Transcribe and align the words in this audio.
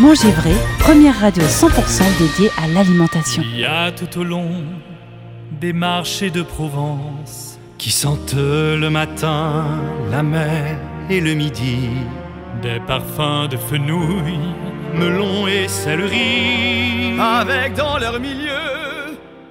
Manger 0.00 0.32
vrai, 0.32 0.54
première 0.80 1.20
radio 1.20 1.44
100% 1.44 2.02
dédiée 2.18 2.50
à 2.60 2.66
l'alimentation. 2.66 3.44
Il 3.44 3.60
y 3.60 3.64
a 3.64 3.92
tout 3.92 4.18
au 4.18 4.24
long 4.24 4.64
des 5.60 5.72
marchés 5.72 6.30
de 6.30 6.42
Provence 6.42 7.60
qui 7.78 7.92
sentent 7.92 8.34
le 8.34 8.88
matin, 8.90 9.64
la 10.10 10.24
mer 10.24 10.78
et 11.08 11.20
le 11.20 11.34
midi. 11.34 11.90
Des 12.60 12.80
parfums 12.80 13.46
de 13.48 13.56
fenouil, 13.56 14.38
melon 14.94 15.46
et 15.46 15.68
céleri, 15.68 17.16
avec 17.20 17.74
dans 17.74 17.96
leur 17.98 18.18
milieu 18.18 18.73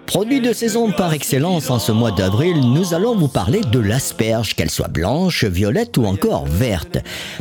Produit 0.05 0.41
de 0.41 0.53
saison 0.53 0.91
par 0.91 1.13
excellence 1.13 1.69
en 1.69 1.79
ce 1.79 1.91
mois 1.91 2.11
d'avril, 2.11 2.59
nous 2.59 2.93
allons 2.93 3.15
vous 3.15 3.29
parler 3.29 3.61
de 3.61 3.79
l'asperge, 3.79 4.53
qu'elle 4.53 4.69
soit 4.69 4.89
blanche, 4.89 5.43
violette 5.43 5.97
ou 5.97 6.05
encore 6.05 6.45
verte. 6.45 6.97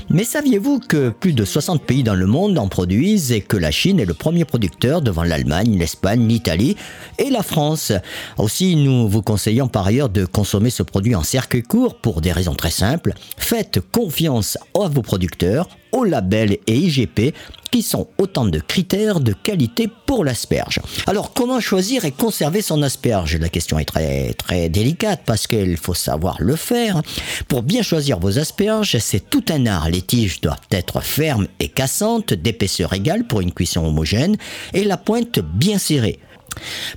Mais 0.08 0.24
saviez-vous 0.24 0.78
que 0.78 1.10
plus 1.10 1.32
de 1.32 1.44
60 1.44 1.82
pays 1.82 2.02
dans 2.02 2.14
le 2.14 2.26
monde 2.26 2.58
en 2.58 2.68
produisent 2.68 3.32
et 3.32 3.40
que 3.40 3.56
la 3.56 3.70
Chine 3.70 4.00
est 4.00 4.06
le 4.06 4.14
premier 4.14 4.44
producteur 4.44 5.02
devant 5.02 5.24
l'Allemagne, 5.24 5.76
l'Espagne, 5.76 6.26
l'Italie 6.26 6.76
et 7.18 7.30
la 7.30 7.42
France? 7.42 7.92
Aussi, 8.38 8.76
nous 8.76 9.08
vous 9.08 9.22
conseillons 9.22 9.68
par 9.68 9.86
ailleurs 9.86 10.08
de 10.08 10.24
consommer 10.24 10.70
ce 10.70 10.82
produit 10.82 11.14
en 11.14 11.24
circuit 11.24 11.62
court 11.62 11.96
pour 11.96 12.20
des 12.20 12.32
raisons 12.32 12.54
très 12.54 12.70
simples. 12.70 13.12
Faites 13.36 13.80
confiance 13.92 14.56
à 14.80 14.88
vos 14.88 15.02
producteurs, 15.02 15.68
au 15.92 16.04
label 16.04 16.56
et 16.66 16.76
IGP 16.76 17.34
qui 17.72 17.82
sont 17.82 18.06
autant 18.18 18.44
de 18.44 18.60
critères 18.60 19.18
de 19.18 19.32
qualité 19.32 19.88
pour 20.06 20.24
l'asperge. 20.24 20.78
Alors 21.06 21.32
comment 21.32 21.58
choisir 21.58 22.04
et 22.04 22.12
conserver 22.12 22.60
son 22.60 22.82
asperge? 22.82 23.36
La 23.38 23.48
question 23.48 23.78
est 23.78 23.86
très 23.86 24.34
très 24.34 24.68
délicate 24.68 25.22
parce 25.24 25.46
qu'il 25.46 25.78
faut 25.78 25.94
savoir 25.94 26.36
le 26.38 26.54
faire. 26.54 27.00
Pour 27.48 27.62
bien 27.62 27.82
choisir 27.82 28.20
vos 28.20 28.38
asperges, 28.38 28.98
c'est 28.98 29.30
tout 29.30 29.44
un 29.48 29.66
art. 29.66 29.88
Les 29.88 30.02
tiges 30.02 30.42
doivent 30.42 30.58
être 30.70 31.00
fermes 31.00 31.48
et 31.60 31.68
cassantes, 31.68 32.34
d'épaisseur 32.34 32.92
égale 32.92 33.26
pour 33.26 33.40
une 33.40 33.52
cuisson 33.52 33.86
homogène 33.86 34.36
et 34.74 34.84
la 34.84 34.98
pointe 34.98 35.40
bien 35.40 35.78
serrée. 35.78 36.18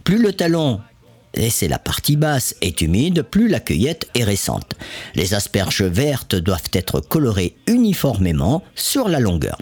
Plus 0.04 0.22
le 0.22 0.34
talon 0.34 0.82
et 1.38 1.50
c'est 1.50 1.68
la 1.68 1.80
partie 1.80 2.16
basse, 2.16 2.56
est 2.62 2.82
humide, 2.82 3.22
plus 3.24 3.50
la 3.50 3.60
cueillette 3.60 4.08
est 4.16 4.24
récente. 4.24 4.74
Les 5.16 5.34
asperges 5.34 5.84
vertes 5.84 6.36
doivent 6.36 6.72
être 6.72 7.02
colorées 7.02 7.56
uniformément 7.68 8.64
sur 8.74 9.10
la 9.10 9.20
longueur. 9.20 9.58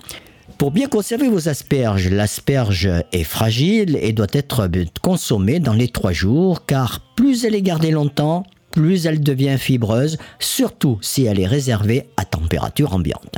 Pour 0.57 0.71
bien 0.71 0.87
conserver 0.87 1.27
vos 1.29 1.49
asperges, 1.49 2.09
l'asperge 2.09 2.89
est 3.11 3.23
fragile 3.23 3.97
et 4.01 4.13
doit 4.13 4.27
être 4.31 4.69
consommée 5.01 5.59
dans 5.59 5.73
les 5.73 5.89
trois 5.89 6.13
jours 6.13 6.65
car 6.65 7.01
plus 7.15 7.43
elle 7.43 7.55
est 7.55 7.61
gardée 7.61 7.91
longtemps, 7.91 8.45
plus 8.71 9.05
elle 9.05 9.21
devient 9.21 9.57
fibreuse, 9.57 10.17
surtout 10.39 10.97
si 11.01 11.25
elle 11.25 11.39
est 11.39 11.47
réservée 11.47 12.07
à 12.17 12.25
température 12.25 12.93
ambiante. 12.93 13.37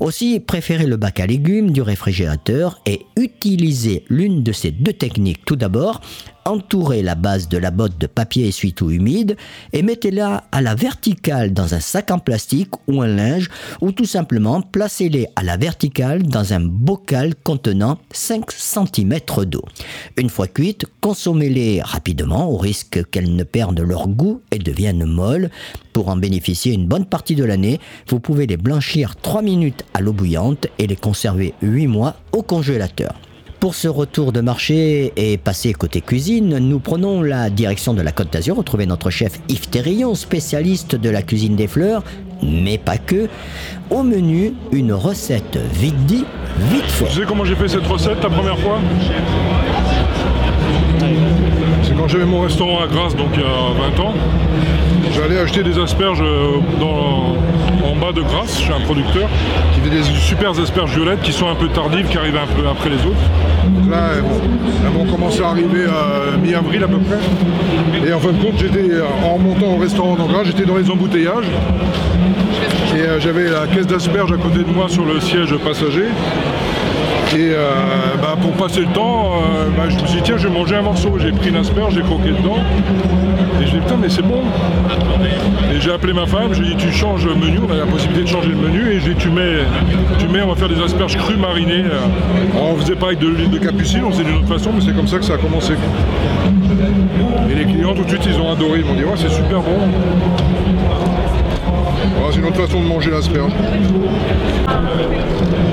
Aussi, 0.00 0.40
préférez 0.40 0.86
le 0.86 0.96
bac 0.96 1.20
à 1.20 1.26
légumes 1.26 1.70
du 1.70 1.82
réfrigérateur 1.82 2.80
et 2.86 3.06
utilisez 3.16 4.04
l'une 4.08 4.42
de 4.42 4.52
ces 4.52 4.70
deux 4.70 4.92
techniques. 4.92 5.44
Tout 5.44 5.56
d'abord, 5.56 6.00
entourez 6.46 7.02
la 7.02 7.14
base 7.14 7.48
de 7.48 7.58
la 7.58 7.70
botte 7.70 7.98
de 7.98 8.06
papier 8.06 8.48
essuie-tout 8.48 8.90
humide 8.90 9.36
et 9.72 9.82
mettez-la 9.82 10.44
à 10.52 10.62
la 10.62 10.74
verticale 10.74 11.52
dans 11.52 11.74
un 11.74 11.80
sac 11.80 12.10
en 12.10 12.18
plastique 12.18 12.70
ou 12.86 13.02
un 13.02 13.08
linge 13.08 13.50
ou 13.80 13.92
tout 13.92 14.04
simplement 14.04 14.62
placez-les 14.62 15.26
à 15.36 15.42
la 15.42 15.56
verticale 15.56 16.22
dans 16.22 16.52
un 16.52 16.60
bocal 16.60 17.34
contenant 17.34 17.98
5 18.12 18.50
cm 18.50 19.18
d'eau. 19.46 19.64
Une 20.16 20.30
fois 20.30 20.46
cuites, 20.46 20.86
consommez-les 21.00 21.82
rapidement 21.82 22.50
au 22.50 22.56
risque 22.56 23.04
qu'elles 23.10 23.34
ne 23.34 23.44
perdent 23.44 23.80
leur 23.80 24.08
goût 24.08 24.40
et 24.50 24.58
deviennent 24.58 25.04
molles. 25.04 25.50
Pour 25.92 26.08
en 26.08 26.16
bénéficier 26.16 26.72
une 26.72 26.86
bonne 26.86 27.06
partie 27.06 27.34
de 27.34 27.44
l'année, 27.44 27.80
vous 28.08 28.20
pouvez 28.20 28.46
les 28.46 28.56
blanchir 28.56 29.16
3 29.16 29.42
minutes 29.42 29.84
à 29.94 30.00
l'eau 30.00 30.12
bouillante 30.12 30.68
et 30.78 30.86
les 30.86 30.96
conserver 30.96 31.54
8 31.62 31.86
mois 31.86 32.16
au 32.32 32.42
congélateur. 32.42 33.14
Pour 33.60 33.74
ce 33.74 33.88
retour 33.88 34.32
de 34.32 34.40
marché 34.40 35.12
et 35.16 35.38
passer 35.38 35.72
côté 35.72 36.02
cuisine, 36.02 36.58
nous 36.58 36.78
prenons 36.78 37.22
la 37.22 37.48
direction 37.48 37.94
de 37.94 38.02
la 38.02 38.12
Côte 38.12 38.30
d'Azur, 38.32 38.56
retrouver 38.56 38.84
notre 38.86 39.08
chef 39.10 39.40
Yves 39.48 39.68
Terrillon, 39.68 40.14
spécialiste 40.14 40.94
de 40.94 41.08
la 41.08 41.22
cuisine 41.22 41.56
des 41.56 41.66
fleurs, 41.66 42.02
mais 42.42 42.76
pas 42.76 42.98
que. 42.98 43.28
Au 43.90 44.02
menu, 44.02 44.52
une 44.72 44.92
recette 44.92 45.58
vite 45.72 45.96
dit, 46.06 46.24
vite 46.70 46.84
fait. 46.84 47.06
Tu 47.06 47.20
sais 47.20 47.26
comment 47.26 47.44
j'ai 47.44 47.56
fait 47.56 47.68
cette 47.68 47.86
recette 47.86 48.22
la 48.22 48.28
première 48.30 48.58
fois? 48.58 48.78
C'est 51.82 51.96
quand 51.96 52.08
j'avais 52.08 52.26
mon 52.26 52.42
restaurant 52.42 52.82
à 52.82 52.86
Grasse, 52.86 53.16
donc 53.16 53.30
il 53.34 53.40
y 53.40 53.44
a 53.44 53.90
20 53.96 54.00
ans. 54.00 54.14
J'allais 55.14 55.38
acheter 55.38 55.62
des 55.62 55.78
asperges 55.78 56.20
euh, 56.22 56.58
en 57.86 57.96
bas 57.96 58.12
de 58.12 58.22
Grasse, 58.22 58.60
chez 58.60 58.72
un 58.72 58.80
producteur, 58.80 59.28
qui 59.72 59.80
fait 59.80 59.90
des 59.90 60.02
super 60.02 60.50
asperges 60.58 60.94
violettes 60.94 61.22
qui 61.22 61.32
sont 61.32 61.48
un 61.48 61.54
peu 61.54 61.68
tardives, 61.68 62.06
qui 62.08 62.18
arrivent 62.18 62.36
un 62.36 62.46
peu 62.46 62.66
après 62.68 62.90
les 62.90 62.96
autres. 62.96 63.16
Donc 63.66 63.90
là, 63.90 64.10
elles 64.16 64.92
vont, 64.92 65.04
commencer 65.10 65.42
à 65.42 65.48
arriver 65.48 65.84
à 65.84 66.36
mi-avril 66.36 66.82
à 66.84 66.88
peu 66.88 66.98
près. 66.98 68.08
Et 68.08 68.12
en 68.12 68.18
fin 68.18 68.32
de 68.32 68.42
compte, 68.42 68.58
j'étais 68.58 68.90
en 69.24 69.38
montant 69.38 69.74
au 69.74 69.76
restaurant 69.76 70.16
d'Angras, 70.16 70.44
j'étais 70.44 70.64
dans 70.64 70.76
les 70.76 70.90
embouteillages. 70.90 71.46
Et 72.96 73.00
euh, 73.00 73.20
j'avais 73.20 73.50
la 73.50 73.66
caisse 73.66 73.86
d'asperges 73.86 74.32
à 74.32 74.36
côté 74.36 74.58
de 74.58 74.72
moi 74.72 74.88
sur 74.88 75.04
le 75.04 75.20
siège 75.20 75.54
passager. 75.56 76.06
Et 77.34 77.50
euh, 77.52 77.70
bah, 78.22 78.36
pour 78.40 78.52
passer 78.52 78.80
le 78.80 78.86
temps, 78.86 79.32
euh, 79.34 79.68
bah, 79.76 79.84
je 79.88 79.96
me 79.96 80.06
suis 80.06 80.16
dit 80.16 80.22
tiens 80.22 80.36
je 80.36 80.48
vais 80.48 80.54
manger 80.54 80.76
un 80.76 80.82
morceau. 80.82 81.18
J'ai 81.18 81.32
pris 81.32 81.50
une 81.50 81.56
asperge, 81.56 81.94
j'ai 81.94 82.02
croqué 82.02 82.30
dedans. 82.30 82.56
Et 83.60 83.66
je 83.66 83.72
dit 83.72 83.78
putain 83.78 83.96
mais 84.00 84.08
c'est 84.08 84.22
bon. 84.22 84.42
Et 85.74 85.80
j'ai 85.80 85.92
appelé 85.92 86.12
ma 86.12 86.26
femme, 86.26 86.54
je 86.54 86.62
lui 86.62 86.72
ai 86.72 86.74
dit 86.74 86.86
tu 86.86 86.92
changes 86.92 87.26
le 87.26 87.34
menu, 87.34 87.58
on 87.68 87.72
a 87.72 87.76
la 87.76 87.86
possibilité 87.86 88.22
de 88.24 88.28
changer 88.28 88.50
le 88.50 88.56
menu. 88.56 88.90
Et 88.90 89.00
j'ai 89.00 89.14
dit 89.14 89.16
tu 89.16 89.30
mets, 89.30 89.64
tu 90.18 90.28
mets, 90.28 90.40
on 90.42 90.48
va 90.48 90.54
faire 90.54 90.68
des 90.68 90.80
asperges 90.80 91.16
crues 91.16 91.36
marinées. 91.36 91.84
On 92.54 92.76
faisait 92.76 92.96
pas 92.96 93.06
avec 93.06 93.18
de 93.18 93.26
l'huile 93.26 93.50
de 93.50 93.58
capucine, 93.58 94.04
on 94.04 94.12
faisait 94.12 94.24
d'une 94.24 94.36
autre 94.36 94.48
façon, 94.48 94.70
mais 94.72 94.80
c'est 94.80 94.94
comme 94.94 95.08
ça 95.08 95.18
que 95.18 95.24
ça 95.24 95.34
a 95.34 95.38
commencé. 95.38 95.74
Et 97.50 97.54
les 97.54 97.64
clients 97.64 97.94
tout 97.94 98.04
de 98.04 98.08
suite 98.08 98.26
ils 98.26 98.40
ont 98.40 98.50
adoré, 98.50 98.80
ils 98.80 98.84
m'ont 98.84 98.94
dit 98.94 99.04
ouais 99.04 99.16
c'est 99.16 99.30
super 99.30 99.60
bon. 99.60 99.78
C'est 102.30 102.38
une 102.38 102.46
autre 102.46 102.66
façon 102.66 102.80
de 102.80 102.86
manger 102.86 103.10
l'asperge. 103.10 103.52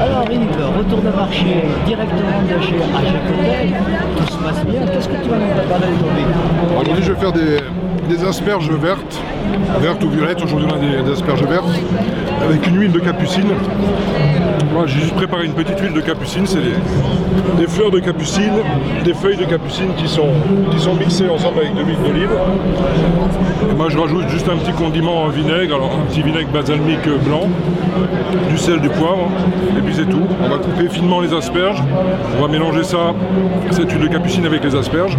Alors 0.02 0.26
Yves, 0.32 0.48
retour 0.78 1.02
de 1.02 1.10
marché 1.16 1.64
directement 1.86 2.42
de 2.44 2.62
chez 2.62 2.76
Hotel. 2.76 3.74
Tout 4.18 4.34
se 4.34 4.38
passe 4.38 4.66
bien. 4.66 4.82
Qu'est-ce 4.86 5.08
que 5.08 5.24
tu 5.24 5.30
vas 5.30 5.38
nous 5.38 5.54
préparer 5.54 5.88
aujourd'hui? 5.94 6.26
Aujourd'hui, 6.82 7.04
je 7.04 7.12
vais 7.12 7.20
faire 7.20 7.32
des, 7.32 7.58
des 8.10 8.24
asperges 8.26 8.70
vertes, 8.72 9.22
vertes 9.80 10.04
ou 10.04 10.10
violettes. 10.10 10.42
Aujourd'hui, 10.44 10.68
on 10.70 10.76
a 10.76 11.04
des, 11.04 11.12
asperges 11.12 11.44
vertes 11.44 11.66
avec 12.42 12.68
une 12.68 12.80
huile 12.80 12.92
de 12.92 13.00
capucine. 13.00 13.48
Moi, 14.74 14.86
j'ai 14.88 15.02
juste 15.02 15.14
préparé 15.16 15.46
une 15.46 15.54
petite 15.54 15.80
huile 15.80 15.94
de 15.94 16.02
capucine. 16.02 16.46
C'est 16.48 16.60
des, 16.60 17.68
fleurs 17.68 17.92
de 17.92 18.00
capucine, 18.00 18.54
des 19.04 19.14
feuilles 19.14 19.38
de 19.38 19.46
capucine 19.46 19.94
qui 19.98 20.08
sont, 20.08 20.30
qui 20.72 20.80
sont 20.80 20.96
mixées 20.96 21.30
ensemble 21.30 21.60
avec 21.60 21.76
de 21.76 21.82
l'huile 21.82 22.02
d'olive. 22.04 22.32
Et 23.70 23.74
moi, 23.76 23.88
je 23.90 23.98
rajoute 23.98 24.28
juste 24.30 24.50
un 24.50 24.58
petit 24.58 24.72
condiment 24.72 25.24
en 25.24 25.28
vinaigre, 25.30 25.76
alors 25.76 26.00
un 26.02 26.06
petit 26.06 26.22
vinaigre 26.22 26.50
balsamique 26.52 27.08
blanc, 27.26 27.48
du 28.50 28.58
sel, 28.58 28.80
du 28.82 28.90
poivre, 28.90 29.30
et 29.78 29.82
puis 29.82 29.94
c'est 29.96 30.10
tout. 30.10 30.24
On 30.44 30.50
va 30.50 30.58
couper 30.58 30.90
finement 30.90 31.22
les 31.22 31.34
asperges. 31.34 31.82
On 32.38 32.42
va 32.42 32.48
mélanger 32.48 32.84
ça, 32.84 33.14
cette 33.72 33.92
huile 33.92 34.02
de 34.02 34.08
capucine 34.08 34.46
avec 34.46 34.64
les 34.64 34.76
asperges. 34.76 35.18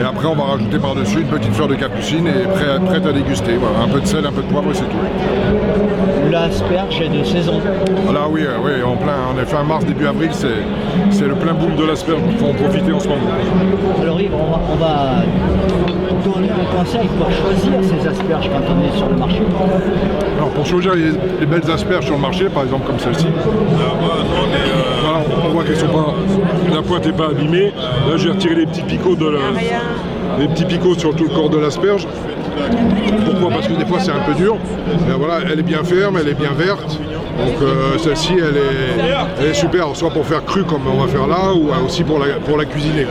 Et 0.00 0.04
après, 0.04 0.26
on 0.26 0.34
va 0.34 0.44
rajouter 0.44 0.78
par-dessus 0.78 1.20
une 1.20 1.26
petite 1.26 1.52
fleur 1.52 1.68
de 1.68 1.74
capucine 1.74 2.26
et 2.26 2.46
prête, 2.86 3.06
à 3.06 3.12
déguster. 3.12 3.47
Un 3.50 3.88
peu 3.88 4.00
de 4.00 4.06
sel, 4.06 4.26
un 4.26 4.32
peu 4.32 4.42
de 4.42 4.46
poivre 4.46 4.70
et 4.70 4.74
c'est 4.74 4.84
tout. 4.84 6.30
L'asperge 6.30 7.00
est 7.00 7.08
de 7.08 7.24
saison. 7.24 7.54
Voilà, 8.04 8.28
oui, 8.28 8.42
euh, 8.44 8.58
oui, 8.62 8.82
en 8.82 8.96
plein, 8.96 9.58
en 9.58 9.64
mars, 9.64 9.86
début 9.86 10.06
avril, 10.06 10.30
c'est 10.32 11.26
le 11.26 11.34
plein 11.34 11.54
boom 11.54 11.74
de 11.74 11.84
l'asperge. 11.84 12.20
Il 12.30 12.36
faut 12.36 12.46
en 12.46 12.52
profiter 12.52 12.92
en 12.92 13.00
ce 13.00 13.08
moment. 13.08 13.20
Alors 14.02 14.20
Yves, 14.20 14.34
on 14.34 14.76
va, 14.76 15.22
donner 16.24 16.50
un 16.50 16.76
conseil 16.76 17.08
pour 17.16 17.30
choisir 17.30 17.72
ces 17.82 18.08
asperges 18.08 18.50
quand 18.50 18.74
on 18.74 18.86
est 18.86 18.96
sur 18.98 19.08
le 19.08 19.16
marché. 19.16 19.40
Alors 20.36 20.50
pour 20.50 20.66
choisir 20.66 20.92
les, 20.94 21.46
belles 21.46 21.70
asperges 21.70 22.04
sur 22.04 22.16
le 22.16 22.20
marché, 22.20 22.50
par 22.50 22.64
exemple 22.64 22.86
comme 22.86 22.98
celle-ci, 22.98 23.28
voilà, 23.70 25.24
on 25.46 25.48
voit 25.48 25.64
qu'elles 25.64 25.76
sont 25.76 25.88
pas, 25.88 26.14
la 26.74 26.82
pointe 26.82 27.06
n'est 27.06 27.12
pas 27.12 27.28
abîmée. 27.28 27.72
Là, 28.08 28.16
j'ai 28.16 28.30
retiré 28.30 28.56
les 28.56 28.66
petits 28.66 28.82
picots 28.82 29.16
de 29.16 29.26
la, 29.26 30.38
des 30.38 30.48
petits 30.48 30.66
picots 30.66 30.98
sur 30.98 31.14
tout 31.14 31.24
le 31.24 31.30
corps 31.30 31.48
de 31.48 31.58
l'asperge. 31.58 32.06
Pourquoi? 33.24 33.50
Parce 33.50 33.68
que 33.68 33.74
des 33.74 33.86
fois 33.86 34.00
c'est 34.00 34.12
un 34.12 34.20
peu 34.20 34.34
dur. 34.34 34.56
voilà, 35.18 35.40
elle 35.50 35.58
est 35.58 35.62
bien 35.62 35.84
ferme, 35.84 36.18
elle 36.20 36.28
est 36.28 36.34
bien 36.34 36.52
verte. 36.52 36.98
Donc 37.38 37.62
euh, 37.62 37.98
celle-ci 37.98 38.34
elle 38.38 39.46
est, 39.46 39.54
super, 39.54 39.94
soit 39.94 40.10
pour 40.10 40.26
faire 40.26 40.44
cru 40.44 40.64
comme 40.64 40.86
on 40.86 41.04
va 41.04 41.08
faire 41.08 41.26
là, 41.26 41.52
ou 41.54 41.70
aussi 41.84 42.02
pour 42.02 42.18
la, 42.18 42.34
pour 42.34 42.56
la 42.56 42.64
cuisiner. 42.64 43.06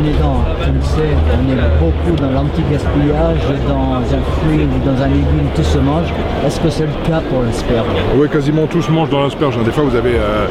On 0.00 0.04
est 0.04 0.18
dans, 0.18 0.42
tu 0.64 0.72
le 0.72 0.80
sais, 0.80 1.14
on 1.36 1.52
est 1.52 1.78
beaucoup 1.78 2.16
dans 2.22 2.30
l'anti-gaspillage, 2.30 3.40
dans 3.68 3.96
un 3.98 4.22
fruit 4.38 4.64
ou 4.64 4.86
dans 4.88 5.02
un 5.02 5.08
légume, 5.08 5.48
tout 5.54 5.62
se 5.62 5.78
mange. 5.78 6.08
Est-ce 6.46 6.58
que 6.58 6.70
c'est 6.70 6.86
le 6.86 7.06
cas 7.06 7.20
pour 7.28 7.42
l'asperge 7.42 7.86
Oui, 8.16 8.26
quasiment 8.30 8.66
tout 8.66 8.80
se 8.80 8.90
mange 8.90 9.10
dans 9.10 9.22
l'asperge. 9.22 9.58
Des 9.62 9.70
fois, 9.70 9.84
vous 9.84 9.94
avez, 9.94 10.14
euh, 10.14 10.46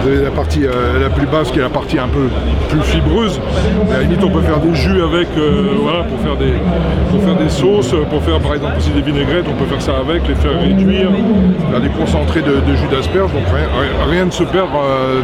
vous 0.00 0.08
avez 0.08 0.24
la 0.24 0.30
partie 0.30 0.64
euh, 0.64 1.00
la 1.02 1.10
plus 1.10 1.26
basse 1.26 1.50
qui 1.50 1.58
est 1.58 1.62
la 1.62 1.68
partie 1.68 1.98
un 1.98 2.08
peu 2.08 2.28
plus 2.70 2.80
fibreuse. 2.80 3.40
à 3.90 3.98
la 3.98 4.02
limite, 4.04 4.24
on 4.24 4.30
peut 4.30 4.40
faire 4.40 4.60
des 4.60 4.74
jus 4.74 5.02
avec, 5.02 5.28
euh, 5.36 5.74
voilà, 5.82 6.04
pour 6.04 6.18
faire, 6.20 6.36
des, 6.36 6.54
pour 7.10 7.22
faire 7.22 7.36
des 7.36 7.50
sauces, 7.50 7.94
pour 8.08 8.22
faire 8.22 8.40
par 8.40 8.54
exemple 8.54 8.78
aussi 8.78 8.90
des 8.90 9.02
vinaigrettes, 9.02 9.44
on 9.50 9.62
peut 9.62 9.68
faire 9.68 9.82
ça 9.82 9.98
avec, 9.98 10.26
les 10.26 10.34
faire 10.34 10.58
réduire, 10.58 11.10
faire 11.70 11.80
des 11.80 11.90
concentrés 11.90 12.40
de, 12.40 12.74
jus 12.74 12.88
d'asperge. 12.90 13.32
Donc 13.32 13.44
rien, 13.52 14.08
rien, 14.08 14.24
ne 14.24 14.30
se 14.30 14.44
perd 14.44 14.70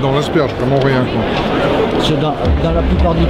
dans 0.03 0.13
l'asperge, 0.13 0.53
vraiment 0.59 0.81
rien. 0.85 1.03
Dans, 2.21 2.35
dans, 2.65 2.73
la 2.75 2.83
plupart 2.83 3.15
des, 3.15 3.21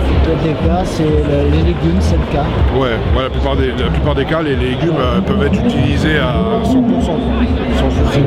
cas, 0.49 0.85
c'est 0.85 1.05
les 1.05 1.63
légumes, 1.63 2.01
c'est 2.01 2.17
le 2.17 2.33
cas. 2.33 2.45
Ouais, 2.79 2.97
la, 3.17 3.31
plupart 3.31 3.57
des, 3.57 3.69
la 3.69 3.91
plupart 3.91 4.15
des 4.15 4.25
cas, 4.25 4.43
les 4.43 4.57
légumes 4.57 4.97
peuvent 5.27 5.43
être 5.43 5.65
utilisés 5.65 6.19
à 6.19 6.61
100%, 6.65 6.71
sans 7.79 7.91
souci. 7.91 8.21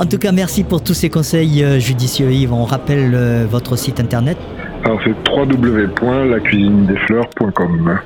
En 0.00 0.06
tout 0.06 0.16
cas, 0.16 0.32
merci 0.32 0.64
pour 0.64 0.82
tous 0.82 0.94
ces 0.94 1.10
conseils 1.10 1.62
euh, 1.62 1.78
judicieux, 1.78 2.32
Yves. 2.32 2.54
On 2.54 2.64
rappelle 2.64 3.14
euh, 3.14 3.44
votre 3.46 3.76
site 3.76 4.00
internet. 4.00 4.38
Alors, 4.84 4.98
c'est 5.04 5.12
www.lacuisinedesfleurs.com. 5.30 7.98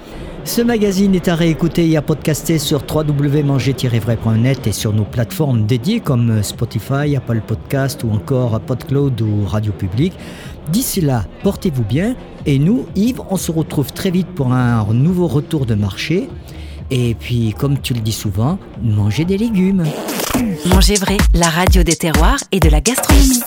Ce 0.44 0.61
magazine 0.61 1.14
est 1.14 1.29
à 1.29 1.35
réécouter 1.35 1.88
et 1.88 1.96
à 1.96 2.02
podcaster 2.02 2.58
sur 2.58 2.82
www.manger-vrai.net 2.82 4.67
et 4.67 4.73
sur 4.73 4.93
nos 4.93 5.05
plateformes 5.05 5.64
dédiées 5.64 6.00
comme 6.00 6.43
Spotify, 6.43 7.17
Apple 7.17 7.41
Podcast 7.46 8.05
ou 8.05 8.11
encore 8.11 8.61
PodCloud 8.61 9.20
ou 9.23 9.46
Radio 9.46 9.73
Public. 9.73 10.12
D'ici 10.70 11.00
là, 11.00 11.25
portez-vous 11.43 11.82
bien 11.82 12.14
et 12.44 12.58
nous, 12.58 12.87
Yves, 12.94 13.23
on 13.31 13.37
se 13.37 13.50
retrouve 13.50 13.93
très 13.93 14.11
vite 14.11 14.29
pour 14.29 14.52
un 14.52 14.85
nouveau 14.93 15.29
retour 15.29 15.64
de 15.64 15.75
marché. 15.75 16.29
Et 16.91 17.14
puis, 17.14 17.55
comme 17.58 17.81
tu 17.81 17.94
le 17.94 18.00
dis 18.00 18.12
souvent, 18.12 18.58
mangez 18.82 19.25
des 19.25 19.38
légumes. 19.38 19.85
Manger 20.67 20.96
vrai, 20.96 21.17
la 21.32 21.49
radio 21.49 21.82
des 21.82 21.96
terroirs 21.96 22.41
et 22.52 22.61
de 22.61 22.69
la 22.69 22.81
gastronomie. 22.81 23.41